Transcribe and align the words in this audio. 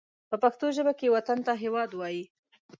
په 0.29 0.35
پښتو 0.43 0.65
ژبه 0.75 0.93
کې 0.99 1.13
وطن 1.15 1.39
ته 1.47 1.53
هېواد 1.63 1.89
وايي 1.95 2.23